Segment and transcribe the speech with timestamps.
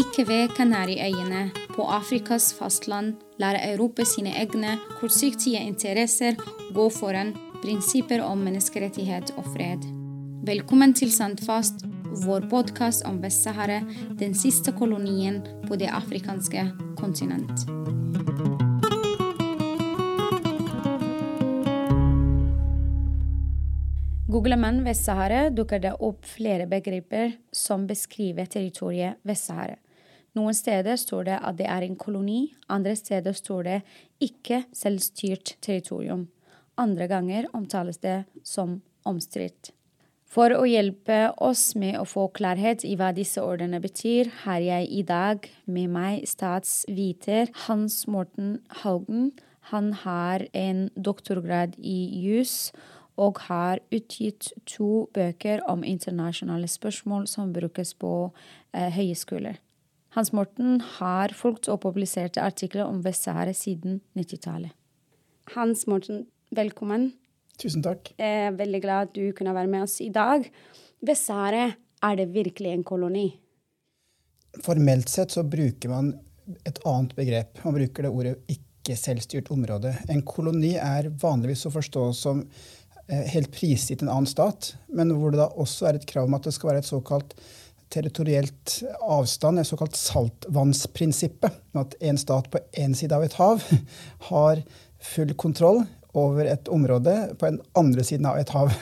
[0.00, 6.38] Like ved Kanariøyene, på Afrikas fastland, lar Europa sine egne kortsiktige interesser
[6.72, 9.84] gå foran prinsipper om menneskerettighet og fred.
[10.48, 11.84] Velkommen til Sandfast,
[12.22, 13.82] vår podkast om Vest-Sahara,
[14.22, 16.64] den siste kolonien på det afrikanske
[16.96, 17.66] kontinent.
[24.32, 29.76] Googler man Vest-Sahara, dukker det opp flere begreper som beskriver territoriet Vest-Sahara.
[30.38, 33.80] Noen steder står det at det er en koloni, andre steder står det
[34.22, 36.28] ikke selvstyrt territorium.
[36.78, 39.72] Andre ganger omtales det som omstridt.
[40.30, 44.86] For å hjelpe oss med å få klarhet i hva disse ordene betyr, har jeg
[44.86, 49.32] i dag med meg statsviter Hans Morten Haugen.
[49.74, 52.70] Han har en doktorgrad i jus
[53.20, 59.58] og har utgitt to bøker om internasjonale spørsmål som brukes på eh, høyskoler.
[60.16, 64.72] Hans Morten har fulgt og publisert artikler om Vest-Sahara siden 90-tallet.
[65.54, 67.12] Hans Morten, velkommen.
[67.60, 68.10] Tusen takk.
[68.18, 70.48] Jeg er veldig glad at du kunne være med oss i dag.
[71.06, 71.68] Vest-Sahara,
[72.02, 73.28] er det virkelig en koloni?
[74.64, 76.10] Formelt sett så bruker man
[76.66, 77.62] et annet begrep.
[77.62, 79.94] Man bruker det ordet ikke-selvstyrt område.
[80.10, 82.42] En koloni er vanligvis å forstå som
[83.10, 86.36] Eh, helt prisgitt en annen stat, men hvor det da også er et krav om
[86.36, 87.32] at det skal være et såkalt
[87.90, 91.56] territorielt avstand, et såkalt saltvannsprinsippet.
[91.78, 93.64] At en stat på én side av et hav
[94.30, 94.62] har
[95.00, 98.72] full kontroll over et område på den andre siden av et hav.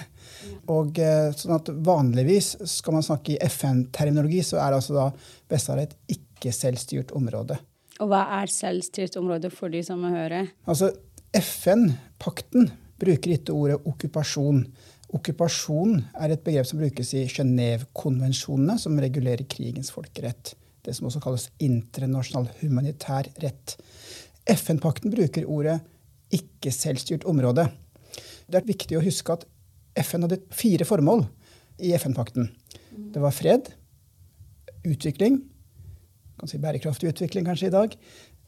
[0.68, 5.08] Og eh, sånn at Vanligvis skal man snakke i FN-terminologi, så er altså da
[5.50, 7.58] Vest-Sahara et ikke-selvstyrt område.
[7.98, 10.52] Og hva er selvstyrt område for de som hører?
[10.68, 10.92] Altså,
[11.34, 14.62] FN-pakten bruker ikke ordet okkupasjon.
[15.16, 20.52] Okkupasjon er et begrep som brukes i Genévekonvensjonene, som regulerer krigens folkerett.
[20.84, 23.78] Det som også kalles internasjonal humanitær rett.
[24.48, 25.78] FN-pakten bruker ordet
[26.34, 27.70] ikke-selvstyrt område.
[28.48, 29.46] Det er viktig å huske at
[29.98, 31.24] FN hadde fire formål
[31.84, 32.50] i FN-pakten.
[33.14, 33.72] Det var fred,
[34.86, 35.40] utvikling,
[36.38, 37.94] kan si bærekraftig utvikling kanskje i dag,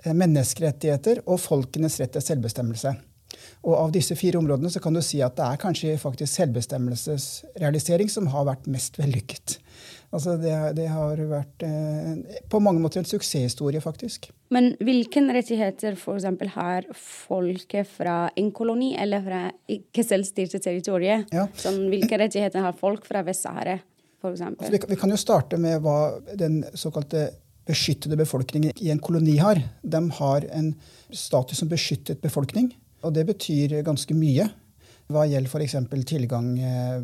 [0.04, 2.94] eh, menneskerettigheter og folkenes rett til selvbestemmelse.
[3.64, 8.10] Og av disse fire områdene så kan du si at det er kanskje faktisk selvbestemmelsesrealisering
[8.12, 9.58] som har vært mest vellykket.
[10.10, 14.30] Altså det, det har vært eh, på mange måter en suksesshistorie, faktisk.
[14.50, 16.26] Men hvilke rettigheter f.eks.
[16.56, 21.22] har folket fra en koloni eller fra ikke-selvstyrte territorier?
[21.30, 21.46] Ja.
[21.54, 23.78] Sånn, hvilke rettigheter har folk fra Vest-Sahara,
[24.18, 24.42] f.eks.?
[24.48, 26.00] Altså vi, vi kan jo starte med hva
[26.34, 27.28] den såkalte
[27.70, 29.62] beskyttede befolkningen i en koloni har.
[29.82, 30.72] De har en
[31.14, 32.72] status som beskyttet befolkning.
[33.06, 34.49] Og det betyr ganske mye
[35.11, 35.77] hva gjelder f.eks.
[36.06, 37.00] tilgang, eh,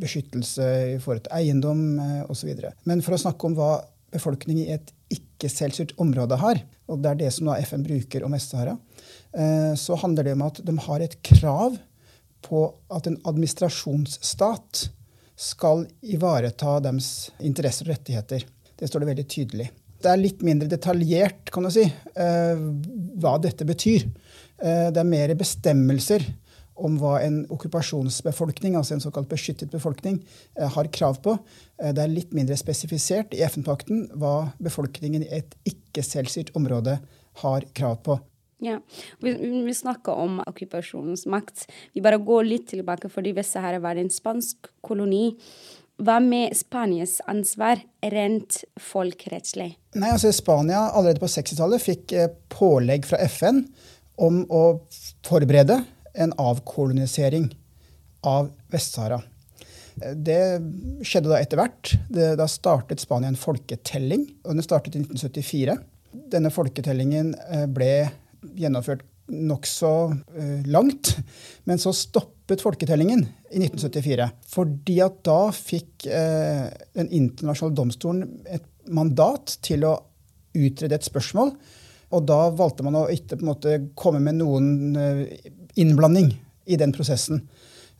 [0.00, 2.52] beskyttelse i forhold til eiendom eh, osv.
[2.88, 3.72] Men for å snakke om hva
[4.14, 8.76] befolkningen i et ikke-selvstyrt område har, og det er det som FN bruker om Vest-Sahara,
[9.34, 11.78] eh, så handler det om at de har et krav
[12.46, 12.64] på
[12.94, 14.86] at en administrasjonsstat
[15.40, 18.46] skal ivareta deres interesser og rettigheter.
[18.78, 19.70] Det står det veldig tydelig.
[20.00, 21.82] Det er litt mindre detaljert kan du si,
[22.16, 24.06] hva dette betyr.
[24.60, 26.24] Eh, det er mer bestemmelser
[26.80, 30.20] om hva en okkupasjonsbefolkning, altså en såkalt beskyttet befolkning,
[30.56, 31.38] eh, har krav på.
[31.82, 37.00] Eh, det er litt mindre spesifisert i FN-pakten hva befolkningen i et ikke-selvstyrt område
[37.42, 38.20] har krav på.
[38.60, 38.78] Ja,
[39.20, 39.32] Vi,
[39.64, 41.66] vi snakker om okkupasjonsmakt.
[41.94, 45.38] Vi bare går litt tilbake, fordi Vest-Sahara var en spansk koloni.
[46.00, 49.76] Hva med Spanias ansvar rent folkerettslig?
[49.96, 52.14] Nei, altså Spania allerede på 60-tallet fikk
[52.52, 53.64] pålegg fra FN
[54.20, 54.64] om å
[55.26, 55.80] forberede
[56.14, 57.48] en avkolonisering
[58.26, 59.20] av Vest-Sahara.
[60.00, 60.40] Det
[61.04, 61.94] skjedde da etter hvert.
[62.08, 64.26] da startet Spania en folketelling.
[64.44, 65.76] og Den startet i 1974.
[66.32, 67.92] Denne folketellingen eh, ble
[68.56, 69.92] gjennomført nokså
[70.36, 71.14] eh, langt.
[71.68, 74.30] Men så stoppet folketellingen i 1974.
[74.50, 76.66] Fordi at da fikk eh,
[76.96, 79.98] Den internasjonale domstolen et mandat til å
[80.56, 81.52] utrede et spørsmål
[82.10, 83.38] og da valgte man å ikke
[83.98, 86.32] komme med noen eh, innblanding
[86.70, 87.44] i den prosessen.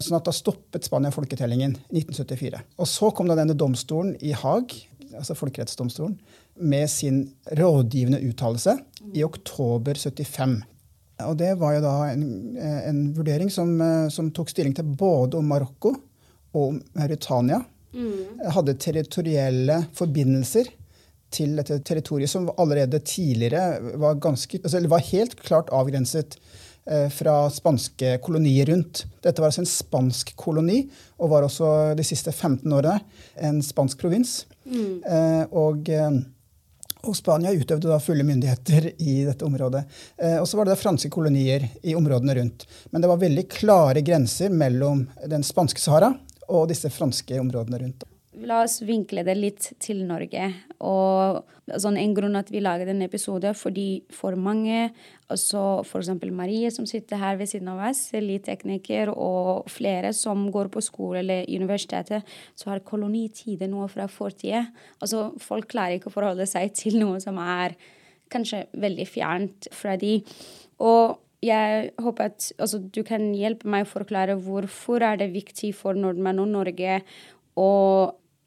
[0.00, 2.62] Sånn at da stoppet Spania folketellingen i 1974.
[2.80, 4.72] Og så kom da denne domstolen i Haag,
[5.12, 6.16] altså folkerettsdomstolen,
[6.60, 7.22] med sin
[7.56, 8.74] rådgivende uttalelse
[9.14, 10.58] i oktober 75.
[11.28, 12.24] Og det var jo da en,
[12.58, 15.94] en vurdering som, eh, som, tok stilling til både om Marokko
[16.50, 17.60] og om Mauritania
[17.94, 18.50] mm.
[18.56, 20.72] hadde territorielle forbindelser
[21.30, 26.36] til dette territoriet som allerede tidligere var, ganske, altså, var helt klart avgrenset
[26.90, 29.04] eh, fra spanske kolonier rundt.
[29.22, 30.82] Dette var altså en spansk koloni,
[31.20, 32.98] og var også de siste 15 årene
[33.46, 34.42] en spansk provins.
[34.66, 35.00] Mm.
[35.06, 36.20] Eh, og, eh,
[37.00, 39.86] Og Spania utøvde da fulle myndigheter i dette området.
[40.20, 42.66] Eh, og så var det da franske kolonier i områdene rundt.
[42.92, 46.10] Men det var veldig klare grenser mellom den spanske Sahara
[46.52, 48.04] og disse franske områdene rundt.
[48.48, 50.46] La oss vinkle det litt til Norge.
[50.86, 51.40] Og
[51.80, 54.88] sånn En grunn at vi lager denne episoden, fordi for mange,
[55.30, 56.10] altså f.eks.
[56.34, 61.20] Marie som sitter her ved siden av oss, elitetekniker, og flere som går på skole
[61.20, 62.26] eller universitetet,
[62.56, 64.64] så har kolonitider noe fra fortida.
[64.98, 67.76] Altså, folk klarer ikke å forholde seg til noe som er
[68.32, 70.20] kanskje veldig fjernt fra de.
[70.80, 75.74] Og jeg håper at altså, du kan hjelpe meg å forklare hvorfor er det viktig
[75.76, 77.02] for nordmenn og Norge
[77.58, 77.70] å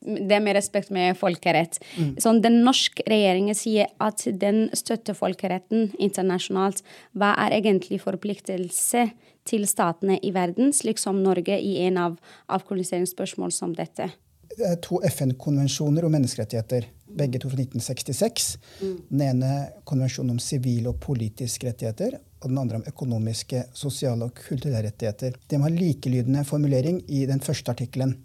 [0.03, 1.79] det med respekt med folkerett.
[1.97, 2.15] Mm.
[2.21, 6.83] Sånn, den norske regjeringen sier at den støtter folkeretten internasjonalt.
[7.17, 9.07] Hva er egentlig forpliktelse
[9.47, 12.19] til statene i verden, slik som Norge i en av
[12.51, 14.11] avkoloniseringsspørsmål som dette?
[14.53, 16.85] Det er to FN-konvensjoner om menneskerettigheter,
[17.17, 18.49] begge to fra 1966.
[18.83, 18.97] Mm.
[19.09, 19.53] Den ene
[19.87, 25.39] konvensjonen om sivile og politiske rettigheter, og den andre om økonomiske, sosiale og kulturelle rettigheter.
[25.49, 28.17] De har likelydende formulering i den første artikkelen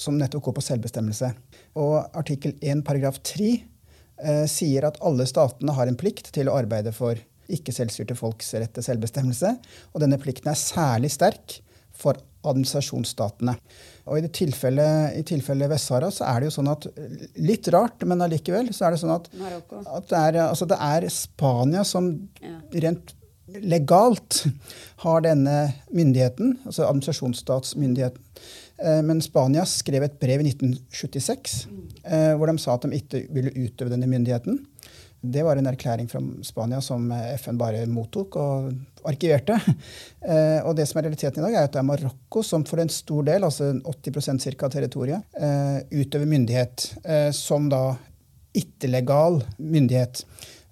[0.00, 1.32] som nettopp går på selvbestemmelse.
[1.82, 6.56] Og artikkel 1 paragraf 3 eh, sier at alle statene har en plikt til å
[6.58, 7.20] arbeide for
[7.52, 9.52] ikke-selvstyrte folks rett til selvbestemmelse.
[9.94, 11.60] Og denne plikten er særlig sterk
[11.96, 13.56] for administrasjonsstatene.
[14.06, 14.86] Og I tilfelle,
[15.18, 16.86] i tilfellet Vest-Sahara så er det jo sånn at
[17.42, 21.08] Litt rart, men allikevel så er det sånn at, at det, er, altså det, er,
[21.12, 22.12] Spania som
[22.84, 23.16] rent
[23.62, 24.44] legalt
[25.04, 25.56] har denne
[25.94, 28.22] myndigheten, altså administrasjonsstatsmyndigheten.
[28.82, 31.58] Eh, men Spania skrev et brev i 1976
[32.04, 34.60] eh, hvor de sa at de ikke ville utøve denne myndigheten.
[35.26, 37.08] Det var en erklæring fra Spania som
[37.40, 38.74] FN bare mottok og
[39.08, 39.58] arkiverte.
[40.26, 42.82] Eh, og det som er realiteten i dag, er at det er Marokko som for
[42.82, 44.66] en stor del, altså 80% ca.
[44.66, 45.36] av territoriet,
[45.94, 46.86] utøver myndighet
[47.36, 47.92] som da
[48.58, 50.24] ikke-legal myndighet.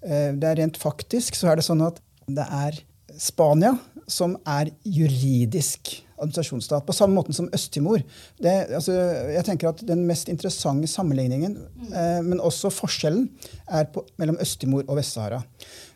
[0.03, 2.81] Det er Rent faktisk så er det sånn at det er
[3.15, 3.77] Spania
[4.11, 6.85] som er juridisk administrasjonsstat.
[6.85, 8.03] På samme måte som Øst-Timor.
[8.45, 8.93] Altså,
[9.33, 11.93] jeg tenker at Den mest interessante sammenligningen, mm.
[11.93, 13.29] eh, men også forskjellen,
[13.67, 15.41] er på, mellom Øst-Timor og Vest-Sahara.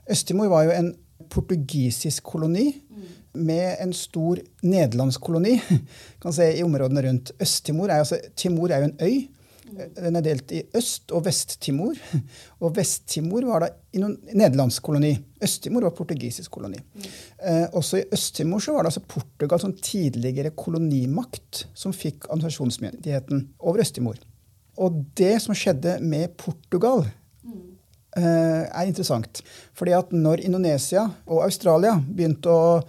[0.10, 0.94] Øst-Timor var jo en
[1.30, 3.10] portugisisk koloni mm.
[3.34, 5.60] med en stor nederlandsk koloni
[6.22, 7.32] kan se, i områdene rundt.
[7.40, 9.28] Øst-Timor er, altså, Timor er jo en øy
[9.78, 11.98] den er delt i Øst- og Vest-Timor.
[12.64, 13.70] Og Vest-Timor var da
[14.02, 15.14] noen nederlandsk koloni.
[15.44, 16.80] Øst-Timor var portugisisk koloni.
[16.80, 17.06] Mm.
[17.52, 23.84] Eh, også i Øst-Timor var det altså Portugal som tidligere kolonimakt som fikk administrasjonsmyndigheten over
[23.86, 24.20] Øst-Timor.
[24.80, 27.06] Og det som skjedde med Portugal,
[28.18, 29.42] eh, er interessant.
[29.74, 32.82] Fordi at når Indonesia og Australia begynte å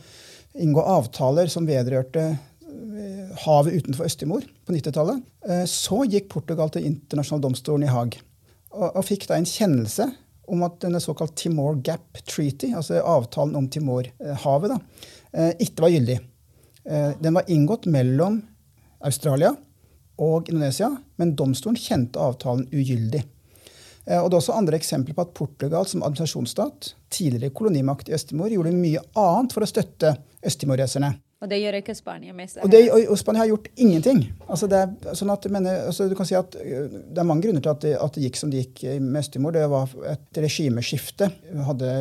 [0.60, 2.32] inngå avtaler som vedrørte
[3.44, 8.18] havet utenfor Øst-Timor på 90-tallet, eh, så gikk Portugal til internasjonal domstolen i Haag
[8.70, 10.08] og, og, fikk da en kjennelse
[10.50, 14.74] om at denne såkalt Timor Gap Treaty, altså avtalen om Timor-havet,
[15.32, 16.16] eh, ikke var gyldig.
[16.84, 18.40] Eh, den var inngått mellom
[19.06, 19.52] Australia
[20.20, 20.90] og Indonesia,
[21.22, 23.22] men domstolen kjente avtalen ugyldig.
[24.10, 28.50] Og det er også andre eksempler på at Portugal som administrasjonsstat, tidligere kolonimakt i Øst-Timor,
[28.50, 31.12] gjorde mye annet for å støtte østtimoreserne.
[31.40, 32.58] Og det gjør ikke Spania mest.
[32.60, 34.26] Og, det, og, og, Spania har gjort ingenting.
[34.44, 37.46] Altså det, er, sånn at, mener, altså du kan si at øh, det er mange
[37.46, 39.56] grunner til at det, at det gikk som det gikk med Øst-Timor.
[39.56, 41.30] Det var et regimeskifte.
[41.48, 41.94] Vi hadde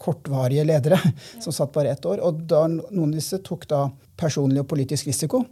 [0.00, 1.42] kortvarige ledere ja.
[1.44, 2.24] som satt bare ett år.
[2.24, 3.82] Og da, noen av disse tok da
[4.20, 5.42] personlig og politisk risiko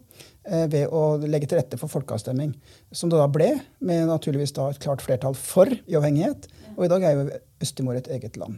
[0.48, 2.56] eh, ved å legge til rette for folkeavstemning.
[2.96, 3.52] Som det da ble,
[3.84, 6.48] med naturligvis da et klart flertall for uavhengighet.
[6.78, 7.30] Og i dag er jo
[7.60, 8.56] Øst-Timor et eget land.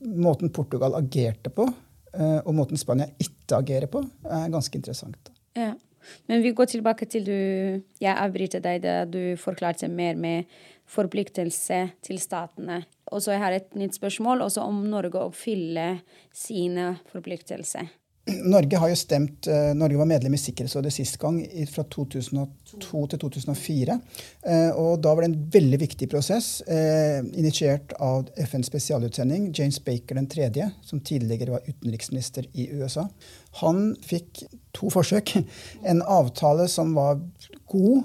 [0.00, 5.30] Måten Portugal agerte på Eh, og måten Spania ikke agerer på, er ganske interessant.
[5.56, 5.72] Ja.
[6.26, 7.36] Men vi går tilbake til du
[8.02, 10.50] Jeg avbryter deg da du forklarte mer med
[10.90, 12.82] forpliktelse til statene.
[13.12, 16.00] Og så har jeg et nytt spørsmål også om Norge oppfyller
[16.34, 17.88] sine forpliktelser.
[18.22, 23.18] Norge har jo stemt, eh, Norge var medlem i Sikkerhetsrådet sist gang, fra 2002 til
[23.18, 23.96] 2004.
[24.46, 29.80] Eh, og da var det en veldig viktig prosess, eh, initiert av FNs spesialutsending, James
[29.82, 33.08] Baker den tredje, som tidligere var utenriksminister i USA.
[33.58, 35.44] Han fikk to forsøk.
[35.84, 37.20] En avtale som var
[37.66, 38.04] god,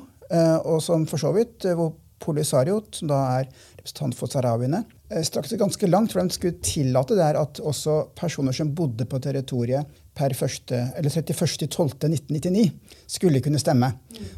[0.66, 3.46] og som for så vidt hvor Polisario, som da er
[3.78, 4.84] representant for sahrawiene,
[5.24, 9.22] strakk seg ganske langt, for de skulle tillate der at også personer som bodde på
[9.24, 9.86] territoriet
[10.18, 12.72] per 31.12.1999
[13.06, 13.92] skulle kunne stemme.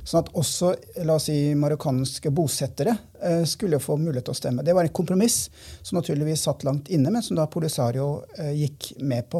[0.04, 0.76] Sånn at også
[1.08, 2.94] la oss si, marokkanske bosettere
[3.24, 4.64] eh, skulle få mulighet til å stemme.
[4.66, 8.08] Det var et kompromiss som naturligvis satt langt inne, men som da Polisario
[8.38, 9.40] eh, gikk med på.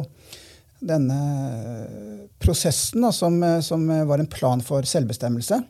[0.80, 1.18] Denne
[2.40, 5.60] prosessen, da, som, som, var en plan for selvbestemmelse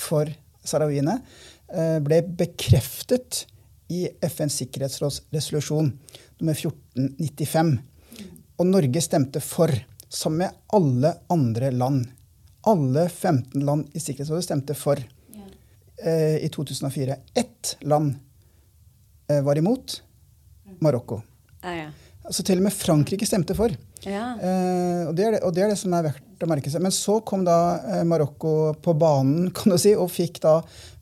[0.00, 0.30] for
[0.62, 1.18] sahrawiene,
[1.74, 3.46] eh, ble bekreftet
[3.90, 5.90] i FNs sikkerhetsråds resolusjon
[6.38, 7.78] nummer 1495.
[8.60, 9.72] Og Norge stemte for,
[10.10, 12.08] sammen med alle andre land.
[12.66, 15.00] Alle 15 land i Sikkerhetsrådet stemte for
[16.04, 17.16] eh, i 2004.
[17.34, 18.14] Ett land
[19.30, 20.02] eh, var imot.
[20.80, 21.22] Marokko.
[21.62, 21.90] Ja, ja.
[22.30, 23.72] Så Til og med Frankrike stemte for.
[24.06, 24.34] Ja.
[24.36, 26.82] Eh, og, det er det, og det er det som er verdt å merke seg.
[26.84, 30.60] Men så kom da eh, Marokko på banen kan du si, og fikk da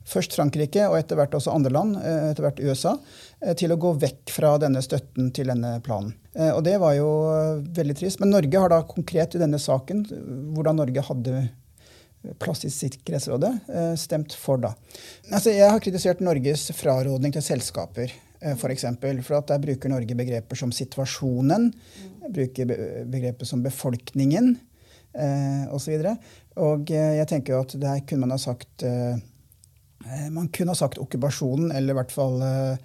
[0.09, 2.95] først Frankrike og etter hvert også andre land, eh, etter hvert USA,
[3.41, 6.13] eh, til å gå vekk fra denne støtten til denne planen.
[6.35, 7.09] Eh, og det var jo
[7.77, 8.19] veldig trist.
[8.19, 10.05] Men Norge har da konkret i denne saken,
[10.55, 11.49] hvordan Norge hadde
[12.39, 13.53] plass i Sikkerhetsrådet,
[13.95, 14.73] stemt for da.
[15.31, 18.11] Altså, jeg har kritisert Norges frarådning til selskaper.
[18.59, 21.69] For, eksempel, for at Der bruker Norge begreper som situasjonen,
[22.27, 24.51] bruker begrepet begreper som befolkningen
[25.15, 25.95] eh, osv.
[25.95, 26.15] Og, så
[26.59, 29.19] og jeg tenker jo at der kunne man ha sagt eh,
[30.31, 32.77] Man kunne ha sagt okkupasjonen, eller i hvert fall eh,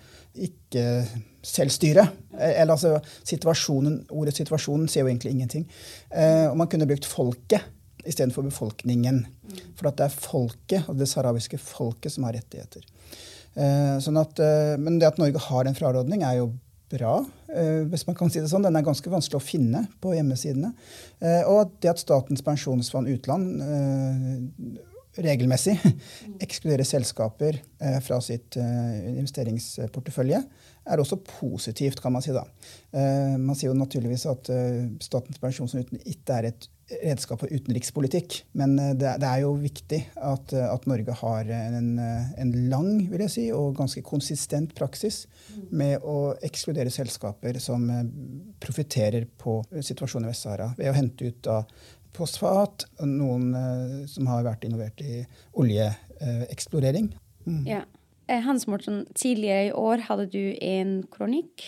[0.49, 1.05] ikke
[1.45, 2.09] selvstyre.
[2.35, 5.69] Eh, Eller altså situasjonen, Ordet 'situasjonen' sier jo egentlig ingenting.
[6.11, 7.71] Eh, og man kunne brukt 'folket'
[8.05, 9.27] istedenfor befolkningen.
[9.77, 12.83] For det er folket, og det sahrawiske folket, som har rettigheter.
[13.55, 16.53] Eh, sånn at, eh, men det at Norge har en frarådning, er jo
[16.91, 18.63] bra, eh, hvis man kan si det sånn.
[18.63, 20.75] Den er ganske vanskelig å finne på hjemmesidene.
[21.21, 24.83] Eh, og det at Statens pensjonsfond utland eh,
[25.23, 25.77] regelmessig
[26.45, 30.43] ekskludere selskaper eh, fra sitt eh, investeringsportefølje,
[30.85, 32.43] er også positivt, kan man si da.
[32.93, 34.51] Eh, man sier jo naturligvis at
[35.03, 36.69] Statens pensjonsfond ikke er et
[37.01, 38.43] redskap for utenrikspolitikk.
[38.61, 43.45] Men det, er- jo viktig at, at Norge har en, en lang vil jeg si,
[43.57, 45.23] og ganske konsistent praksis
[45.73, 47.89] med å ekskludere selskaper som
[48.61, 51.63] profitterer på situasjonen i Vest-Sahara ved å hente ut da
[52.15, 55.23] fosfat, og noen eh, som har vært involvert i
[55.61, 57.13] oljeeksplorering.
[57.69, 57.85] Ja.
[58.27, 61.65] Eh, Hans Morten, tidligere i år hadde du en kronikk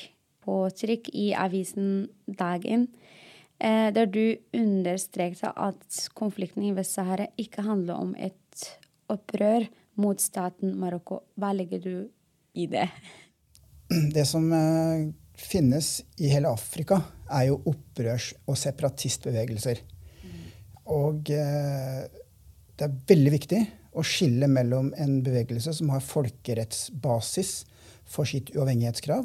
[0.46, 2.88] på trykk i avisen Dagen,
[3.58, 8.70] eh, der du understrekte at konflikten i Vest-Sahara ikke handler om et
[9.12, 9.66] opprør
[10.00, 11.22] mot staten Marokko.
[11.36, 11.94] Hva legger du
[12.56, 12.88] i det?
[14.14, 19.82] Det som eh, finnes i hele Afrika, er jo opprørs- og separatistbevegelser.
[20.92, 22.04] Og eh,
[22.76, 23.62] det er veldig viktig
[23.96, 27.52] å skille mellom en bevegelse som har folkerettsbasis
[28.06, 29.24] for sitt uavhengighetskrav,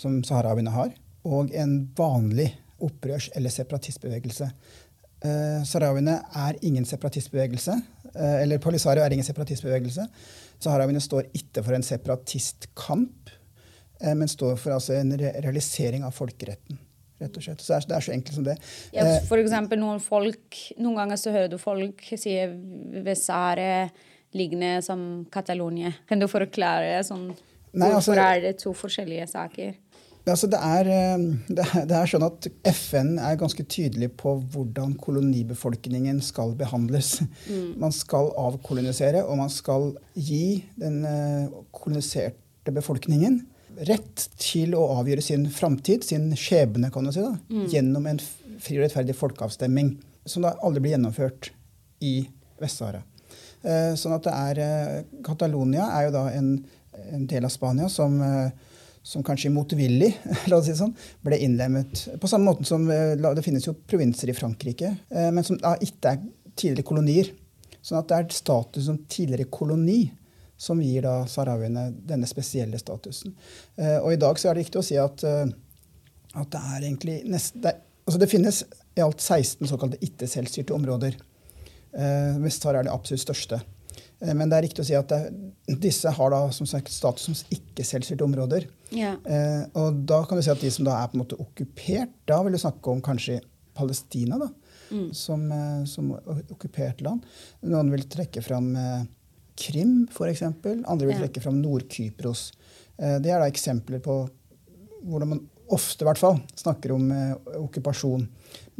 [0.00, 0.92] som saharawiene har,
[1.28, 2.52] og en vanlig
[2.84, 4.52] opprørs- eller separatistbevegelse.
[5.18, 7.74] Eh, Saharawiene er ingen separatistbevegelse.
[8.14, 10.06] Eh, eller Polisario er ingen separatistbevegelse.
[10.62, 13.30] Saharawiene står ikke for en separatistkamp,
[14.00, 16.78] eh, men står for altså, en re realisering av folkeretten.
[17.20, 17.62] Rett og slett.
[17.62, 18.56] Så det er, det er så enkelt som det.
[18.94, 22.36] Ja, Eh, for eksempel noen folk Noen ganger så hører du folk si
[23.04, 23.88] Vest-Sahara
[24.36, 25.92] lignende som Catalonia.
[26.08, 27.30] Kan du forklare sånn
[27.72, 29.74] Nei, Hvorfor altså- er det to forskjellige saker?
[30.28, 34.34] Altså det, er, eh, det, er, det er sånn at FN er ganske tydelig på
[34.52, 37.22] hvordan kolonibefolkningen skal behandles.
[37.80, 43.40] Man skal avkolonisere, og man skal gi den eh, koloniserte befolkningen
[43.86, 47.34] rett til å avgjøre sin framtid, sin skjebne, kan du si, da,
[47.70, 48.18] gjennom en
[48.58, 49.92] fri og rettferdig folkeavstemning,
[50.28, 51.50] som da aldri blir gjennomført
[52.04, 53.04] i Vest-Sahara.
[53.62, 56.50] Eh, Sånn at det er eh, Catalonia er jo da en,
[57.12, 58.50] en del av Spania som, eh,
[59.02, 60.12] som kanskje motvillig
[60.50, 60.94] la oss si sånn,
[61.24, 65.58] ble innlemmet på samme måte som eh, Det finnes jo provinser i Frankrike, men som
[65.58, 66.22] da ikke er
[66.58, 67.30] tidligere kolonier.
[67.82, 70.00] Sånn at det er status som tidligere koloni
[70.58, 73.34] som gir da sahrawiene denne spesielle statusen.
[73.78, 75.46] Eh, Og i dag så er det riktig å si at, eh,
[76.34, 78.62] at det er egentlig nest, det, altså det finnes
[78.98, 81.14] i alt 16 såkalte ikke-selvstyrte områder.
[81.94, 83.60] Eh, Vest-Sahara er det absolutt største.
[84.20, 85.20] Eh, Men det er riktig å si at det,
[85.80, 88.66] disse har da som sagt status som ikke-selvstyrte områder.
[88.90, 89.14] Ja.
[89.24, 92.10] Eh, og da kan du si at de som da er på en måte okkupert,
[92.26, 93.38] da vil du snakke om kanskje
[93.78, 94.48] Palestina da,
[95.14, 96.10] som, eh, som
[96.50, 97.22] okkupert land.
[97.62, 99.04] Noen vil trekke fram eh,
[99.58, 100.42] Krim, f.eks.
[100.46, 102.48] Andre vil trekke fram Nord-Kypros.
[102.98, 104.20] Eh, det er da eksempler på
[105.08, 105.40] hvordan man
[105.74, 108.22] ofte i hvert fall snakker om eh, okkupasjon.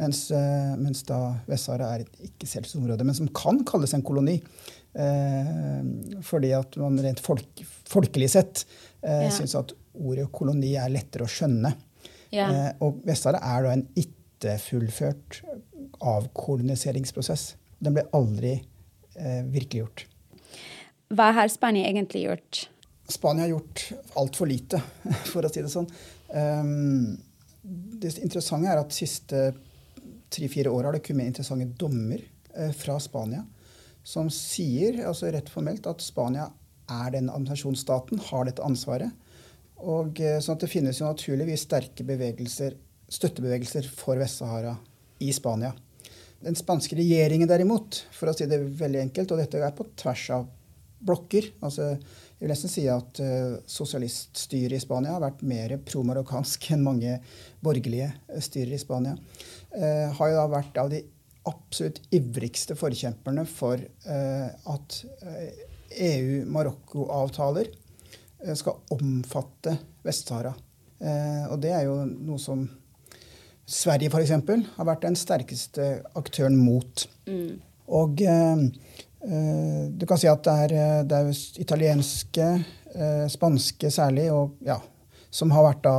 [0.00, 1.18] Mens, eh, mens da
[1.50, 4.38] Vest-Sahara er et ikke-selvstyrt område, men som kan kalles en koloni.
[6.24, 8.64] Fordi at man rent folk, folkelig sett
[9.04, 9.30] eh, Ja.
[9.30, 11.70] syns at ordet koloni er lettere å skjønne.
[12.34, 12.48] Ja.
[12.84, 15.42] Og Vest-Sahara er da en ikke fullført
[16.02, 17.52] avkoloniseringsprosess.
[17.84, 20.06] Den ble aldri eh, virkeliggjort.
[21.08, 22.64] Hva har Spania egentlig gjort?
[23.08, 23.84] Spania har gjort
[24.20, 24.80] altfor lite,
[25.32, 25.88] for å si det sånn.
[26.28, 27.16] Um,
[27.62, 29.46] det interessante er at siste
[30.32, 33.46] tre-fire år har det kommet interessante dommer eh, fra Spania
[34.08, 36.46] som sier altså rett formelt at Spania
[36.88, 39.12] er den administrasjonsstaten, har dette ansvaret.
[39.84, 42.78] Og eh, sånn at Det finnes jo naturligvis sterke bevegelser,
[43.12, 44.72] støttebevegelser for Vest-Sahara
[45.24, 45.74] i Spania.
[46.40, 50.24] Den spanske regjeringen derimot, for å si det veldig enkelt, og dette er på tvers
[50.38, 50.48] av
[50.98, 56.70] blokker altså, Jeg vil nesten si at uh, sosialiststyret i Spania har vært mer pro-marokkansk
[56.74, 57.18] enn mange
[57.64, 58.12] borgerlige
[58.44, 59.16] styrer i Spania.
[59.74, 61.02] Uh, har jo da vært av de
[61.48, 64.98] absolutt ivrigste forkjemperne for uh, at
[65.98, 67.70] EU-Marokko-avtaler
[68.54, 69.72] skal omfatte
[70.06, 70.52] Vest-Sahara.
[71.50, 72.60] og det er jo noe som
[73.68, 74.30] Sverige f.eks.
[74.76, 77.02] har vært den sterkeste aktøren mot.
[77.28, 77.58] Mm.
[77.98, 82.48] Og eh, eh, du kan si at det er, eh, det er italienske,
[82.94, 84.78] eh, spanske særlig, og, ja,
[85.30, 85.98] som har vært da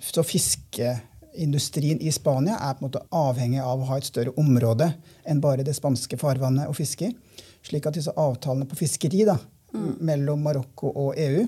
[0.00, 4.88] Så fiskeindustrien i Spania er på en måte avhengig av å ha et større område
[5.28, 7.14] enn bare det spanske farvannet å fiske i.
[7.62, 9.36] Slik at disse avtalene på fiskeri da,
[9.74, 10.00] mm.
[10.00, 11.44] mellom Marokko og EU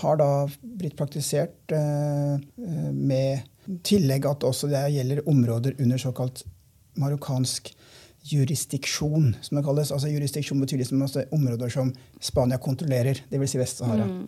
[0.00, 3.44] har da blitt praktisert eh, eh med
[3.84, 6.42] tillegg at også det gjelder områder under såkalt
[6.96, 7.74] marokkansk
[8.32, 9.92] jurisdiksjon, som det kalles.
[9.94, 13.54] Altså Jurisdiksjon betyr liksom altså områder som Spania kontrollerer, dvs.
[13.54, 14.06] Si Vest-Sahara.
[14.08, 14.20] Mm.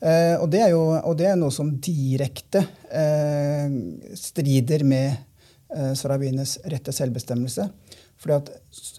[0.00, 3.74] Eh, og, det er jo, og det er noe som direkte eh,
[4.18, 5.10] strider med
[5.74, 7.68] eh, Saravines rett til selvbestemmelse.
[8.22, 8.52] Fordi at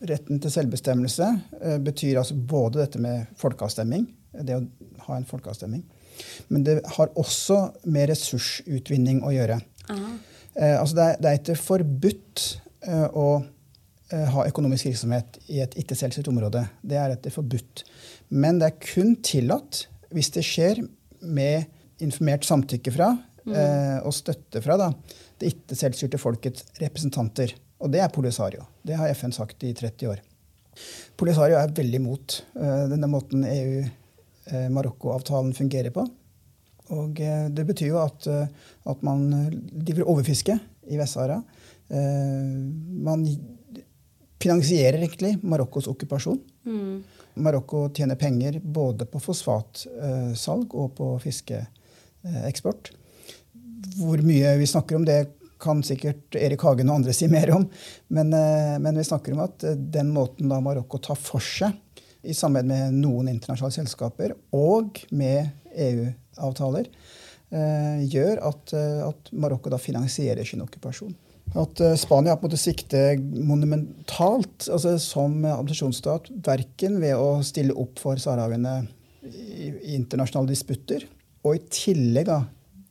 [0.09, 1.29] retten til selvbestemmelse
[1.61, 4.09] eh, betyr altså både dette med folkeavstemning,
[4.43, 4.65] det å
[5.07, 5.83] ha en folkeavstemning,
[6.51, 7.59] men det har også
[7.89, 9.59] med ressursutvinning å gjøre.
[9.89, 12.43] Eh, altså det, er, det, er, ikke forbudt
[12.87, 13.27] eh, å
[14.13, 16.67] ha økonomisk virksomhet i et ikke-selvstyrt område.
[16.85, 17.81] Det er etter forbudt.
[18.29, 20.83] Men det er kun tillatt hvis det skjer
[21.23, 21.65] med
[22.03, 23.53] informert samtykke fra mm.
[23.53, 24.87] eh, og støtte fra da,
[25.39, 27.49] det ikke-selvstyrte folkets representanter.
[27.83, 28.61] Og det er Polisario.
[28.85, 30.19] Det har FN sagt i 30 år.
[31.19, 36.03] Polisario er veldig imot uh, denne måten EU-Marokko-avtalen fungerer på.
[36.91, 38.47] Og eh, det betyr jo at, eh,
[38.91, 39.27] at man
[39.71, 40.57] driver overfiske
[40.91, 41.39] i Vest-Sahara.
[41.93, 42.55] Eh,
[43.07, 43.23] man
[44.43, 46.41] finansierer egentlig Marokkos okkupasjon.
[46.67, 46.97] Mm.
[47.43, 52.91] Marokko tjener penger både på fosfatsalg og på fiskeeksport.
[53.97, 55.21] Hvor mye vi snakker om, det
[55.63, 57.65] kan sikkert Erik Hagen og andre si mer om.
[58.13, 58.35] Men,
[58.83, 59.63] men vi snakker om at
[59.95, 61.79] den måten da Marokko tar for seg,
[62.23, 65.49] i samarbeid med noen internasjonale selskaper og med
[65.87, 66.05] EU
[66.43, 66.87] avtaler,
[67.51, 71.13] eh, gjør at, eh, at Marokko da finansierer sin okkupasjon.
[71.53, 77.75] At eh, Spania på en måte sikter monumentalt altså som administrasjonsstat, verken ved å stille
[77.77, 78.79] opp for saharawiene
[79.27, 81.05] i, i internasjonale disputter,
[81.43, 82.41] og i tillegg da,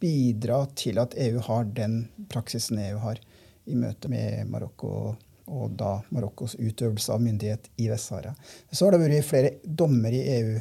[0.02, 3.20] bidra til at EU har den praksisen EU har
[3.70, 5.14] i møte med Marokko
[5.52, 8.32] og da Marokkos utøvelse av myndighet i Vest-Sahara.
[8.70, 10.54] Så har det vært flere dommer i EU.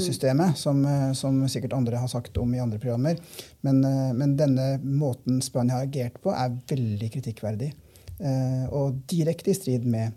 [0.00, 3.16] Systemet, som, eh, som, sikkert andre har sagt om i andre programmer.
[3.60, 7.72] Men, eh, men denne måten Spania har agert på, er veldig kritikkverdig.
[8.20, 10.12] Eh, og direkte i strid med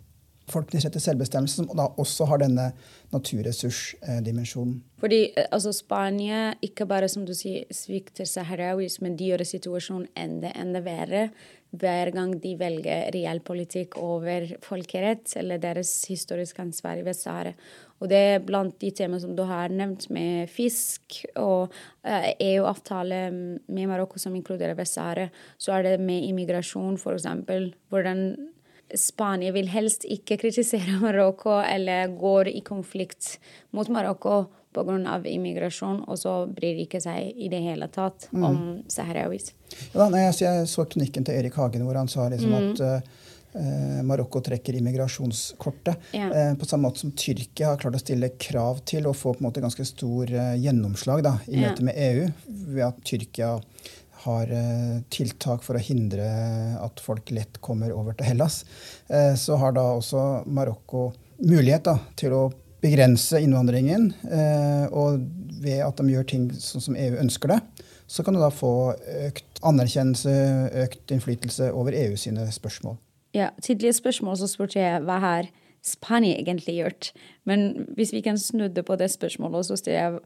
[0.48, 2.70] folkenes rett til selvbestemmelse, som da også har denne
[3.12, 4.80] naturressursdimensjonen.
[5.02, 10.54] Fordi altså, Spania ikke bare som du sier, svikter saharawis, men de gjør situasjonen enda,
[10.56, 11.28] enda verre
[11.76, 17.52] hver gang de velger reell politikk over folkerett eller deres historiske ansvar i Vest-Sahara.
[17.98, 21.74] Og det er blant de temaene som du har nevnt, med fisk og
[22.06, 25.30] EU-avtale med Marokko som inkluderer Vest-Sahara.
[25.58, 27.26] Så er det med immigrasjon, f.eks.
[27.90, 28.30] Hvordan
[28.96, 33.38] Spania vil helst ikke kritisere Marokko eller går i konflikt
[33.76, 34.46] mot Marokko
[34.78, 35.22] pga.
[35.26, 38.44] immigrasjon, og så bryr de ikke seg i det hele tatt mm.
[38.44, 39.54] om sahrawis.
[39.94, 42.70] Ja, jeg, så kronikken til Erik Hagen hvor han sa liksom mm.
[42.72, 43.26] at uh, eh,
[44.08, 46.10] Marokko trekker immigrasjonskortet.
[46.18, 46.30] Ja.
[46.30, 49.44] Eh, på samme måte som Tyrkia har klart å stille krav til å få på
[49.44, 51.88] en måte ganske stor eh, gjennomslag da, i møte ja.
[51.90, 52.28] med EU,
[52.76, 53.56] ved at Tyrkia
[54.28, 56.28] har eh, tiltak for å hindre
[56.82, 58.64] at folk lett kommer over til Hellas,
[59.08, 61.12] eh, så har da også Marokko
[61.44, 62.44] mulighet da, til å
[62.84, 64.12] begrense innvandringen.
[64.26, 65.22] Eh, og
[65.62, 67.62] ved at de gjør ting sånn som EU ønsker det,
[68.08, 68.94] så kan du da få
[69.28, 70.32] økt anerkjennelse,
[70.86, 72.96] økt innflytelse over EU sine spørsmål.
[73.38, 75.50] Ja, Tidligere spørsmål så spurte jeg hva har
[75.86, 77.12] Spania egentlig gjort.
[77.46, 80.20] Men hvis vi kan snudde på det spørsmålet, så stiller jeg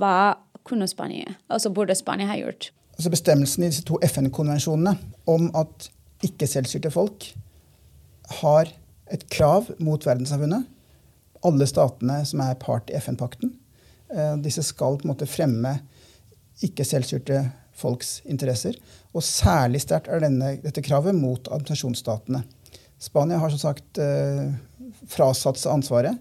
[0.00, 2.70] hva kunne Spania, altså burde Spania ha gjort?
[2.96, 4.94] Altså Bestemmelsen i disse to FN-konvensjonene
[5.28, 5.90] om at
[6.24, 7.26] ikke-selvstyrte folk
[8.40, 8.70] har
[9.12, 10.64] et krav mot verdenssamfunnet.
[11.44, 13.52] Alle statene som er part i FN-pakten.
[14.08, 15.76] Eh, disse skal på en måte fremme
[16.64, 17.42] ikke-selvstyrte
[17.74, 18.76] folks interesser.
[19.14, 22.44] Og særlig sterkt er denne, dette kravet mot administrasjonsstatene.
[23.02, 24.46] Spania har som sagt eh,
[25.10, 26.18] frasatt seg ansvaret.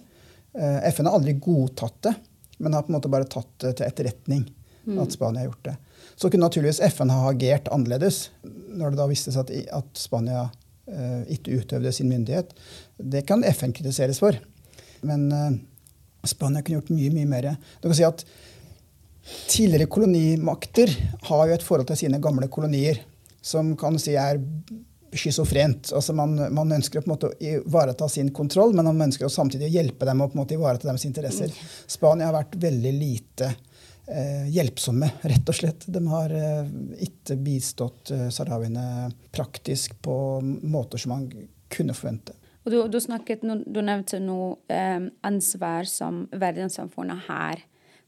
[0.58, 2.14] Eh, FN har aldri godtatt det,
[2.58, 4.46] men har på en måte bare tatt det til etterretning.
[4.86, 5.00] mm.
[5.00, 5.76] at Spania har gjort det.
[6.16, 10.48] Så kunne naturligvis FN ha agert annerledes når det da viste seg at, at Spania
[10.88, 12.54] eh, ikke utøvde sin myndighet.
[12.98, 14.38] Det kan FN kritiseres for.
[15.04, 15.52] Men uh,
[16.28, 17.50] Spania kunne gjort mye, mye mer.
[17.82, 18.24] Du kan si at
[19.24, 20.92] Tidligere kolonimakter
[21.30, 23.00] har jo et forhold til sine gamle kolonier
[23.44, 24.40] som kan si er
[25.14, 25.92] schizofrent.
[25.96, 29.32] Altså man, man, ønsker å på en måte ivareta sin kontroll, men man ønsker å
[29.32, 31.54] samtidig hjelpe dem å på en måte ivareta deres interesser.
[31.88, 33.50] Spania har vært veldig lite
[34.08, 35.88] eh, hjelpsomme, rett og slett.
[35.88, 36.72] De har eh,
[37.08, 41.28] ikke bistått eh, sahrawiene praktisk på måter som man
[41.74, 42.36] kunne forvente.
[42.64, 47.64] Og du, du, snakket, du nevnte noe eh, ansvar som verdenssamfunnet har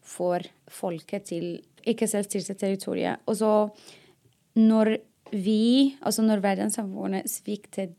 [0.06, 1.46] for folket til
[1.86, 3.20] ikke-selvstyrte territorier.
[3.26, 3.52] Og så
[4.56, 4.98] når
[5.32, 7.94] vi, altså når verdenssamfunnet svikter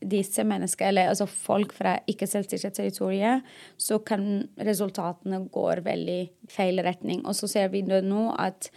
[0.00, 3.42] disse menneskene, eller altså folk fra ikke-selvstyrte territorier,
[3.76, 6.20] så kan resultatene gå veldig
[6.50, 7.26] feil retning.
[7.26, 8.70] Og så ser vi nå at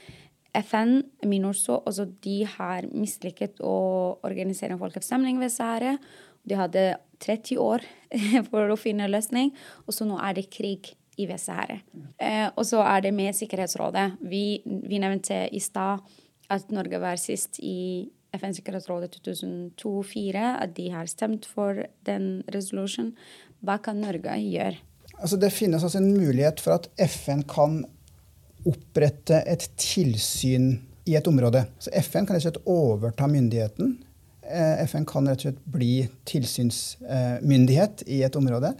[0.53, 3.77] FN, MINURSO, altså de har mislykket å
[4.21, 5.95] organisere en folkeavstemning ved Sahara.
[6.43, 6.83] De hadde
[7.23, 7.87] 30 år
[8.51, 9.53] for å finne løsning,
[9.87, 11.79] og så nå er det krig i Vest-Sahara.
[12.17, 14.19] Eh, og så er det med Sikkerhetsrådet.
[14.21, 16.03] Vi, vi nevnte i stad
[16.53, 23.13] at Norge var sist i FNs sikkerhetsråd 2002-2004, at de har stemt for den resolusjonen.
[23.63, 24.79] Hva kan Norge gjøre?
[25.19, 27.83] Altså, det finnes altså en mulighet for at FN kan
[28.67, 30.73] opprette et tilsyn
[31.05, 31.65] i et område.
[31.79, 33.97] Så FN kan rett overta myndigheten.
[34.43, 35.93] Eh, FN kan rett og slett bli
[36.27, 38.73] tilsynsmyndighet i et område.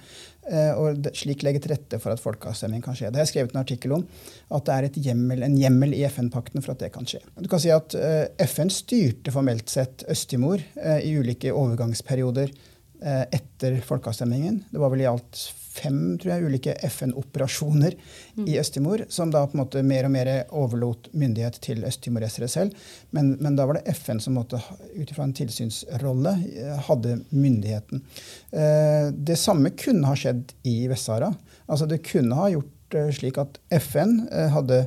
[0.52, 3.08] Eh, og slik legge til rette for at folkeavstemning kan skje.
[3.08, 4.04] Det har jeg skrevet en artikkel om.
[4.52, 7.24] At det er hjemmel, en hjemmel i FN-pakten for at det kan skje.
[7.40, 12.56] Du kan si at eh, FN styrte formelt sett Øst-Timor eh, i ulike overgangsperioder
[13.04, 14.62] etter folkeavstemningen.
[14.72, 15.36] Det var vel i alt
[15.74, 17.96] fem tror jeg, ulike FN-operasjoner
[18.36, 18.46] mm.
[18.46, 22.78] i Øst-Timor, som da på en måte mer og mer overlot myndighet til østtimoresere selv.
[23.16, 24.62] Men, men, da var det FN som måtte,
[24.94, 28.04] ut ifra en tilsynsrolle eh, hadde myndigheten.
[28.52, 31.34] Eh, det samme kunne ha skjedd i Vest-Sahara.
[31.66, 34.22] Altså det kunne ha gjort eh, slik at FN
[34.54, 34.86] hadde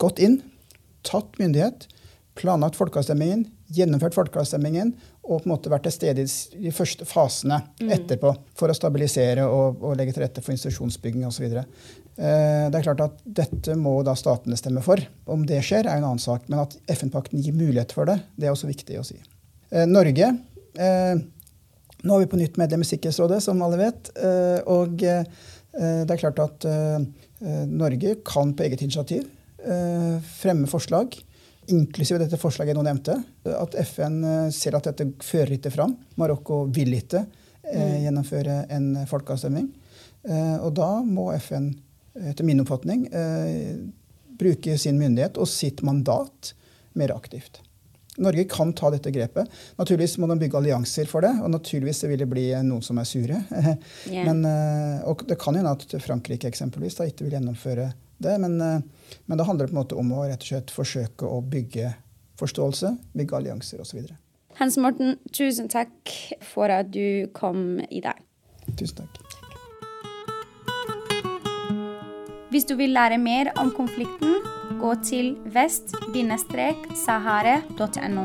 [0.00, 0.40] gått inn,
[1.06, 1.86] tatt myndighet,
[2.38, 7.60] planlagt folkeavstemningen, gjennomført folkeavstemningen og på en måte vært til stede i de første fasene
[7.78, 7.90] mm.
[7.94, 11.44] etterpå for å stabilisere og, og, legge til rette for institusjonsbygging osv.
[12.20, 15.02] Eh, det er klart at Dette må da statene stemme for.
[15.30, 16.48] Om det skjer, er en annen sak.
[16.50, 19.20] Men at FN-pakten gir mulighet for det, det er også viktig å si.
[19.70, 21.14] Eh, Norge eh,
[22.00, 24.06] Nå er vi på nytt medlem i Sikkerhetsrådet, som alle vet.
[24.72, 26.64] Og det er klart at
[27.68, 29.26] Norge kan på eget initiativ
[30.40, 31.18] fremme forslag
[31.74, 33.16] inklusive dette forslaget jeg nå nevnte,
[33.50, 35.94] at FN eh, ser at dette fører ikke fram.
[36.20, 37.96] Marokko vil ikke eh, mm.
[38.06, 39.70] gjennomføre en folkeavstemning.
[40.28, 41.72] Eh, og da må FN,
[42.20, 43.74] etter min oppfatning, eh,
[44.40, 46.54] bruke sin myndighet og sitt mandat
[46.98, 47.62] mer aktivt.
[48.20, 49.48] Norge kan ta dette grepet.
[49.78, 51.32] Naturligvis må de bygge allianser for det.
[51.40, 53.38] Og naturligvis vil det bli noen som er sure.
[54.10, 54.26] yeah.
[54.26, 57.90] Men, eh, og det kan hende at Frankrike eksempelvis da ikke vil gjennomføre
[58.22, 58.36] det.
[58.42, 58.80] Men, eh,
[59.26, 61.94] men det handler på en måte om å rett og slett forsøke å bygge
[62.40, 63.98] forståelse, bygge allianser osv.
[64.60, 68.18] Hans Morten, tusen takk for at du kom i dag.
[68.76, 69.40] Tusen takk.
[72.50, 74.42] Hvis du vil lære mer om konflikten,
[74.80, 78.24] gå til vest-sahare.no.